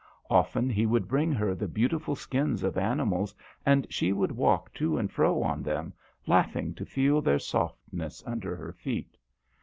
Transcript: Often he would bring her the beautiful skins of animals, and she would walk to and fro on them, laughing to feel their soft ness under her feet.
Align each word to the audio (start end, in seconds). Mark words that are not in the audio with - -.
Often 0.31 0.71
he 0.71 0.87
would 0.87 1.07
bring 1.07 1.31
her 1.31 1.53
the 1.53 1.67
beautiful 1.67 2.15
skins 2.15 2.63
of 2.63 2.75
animals, 2.75 3.35
and 3.67 3.85
she 3.91 4.11
would 4.13 4.31
walk 4.31 4.73
to 4.73 4.97
and 4.97 5.11
fro 5.11 5.43
on 5.43 5.61
them, 5.61 5.93
laughing 6.25 6.73
to 6.73 6.85
feel 6.85 7.21
their 7.21 7.37
soft 7.37 7.77
ness 7.91 8.23
under 8.25 8.55
her 8.55 8.73
feet. 8.73 9.15